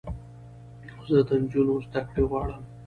زه 1.07 1.17
د 1.27 1.29
انجونوو 1.37 1.83
زدکړې 1.85 2.23
غواړم 2.29 2.61